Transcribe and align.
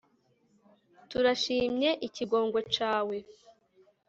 turashimy'ikigongwe 1.09 2.61
cawe 2.75 3.17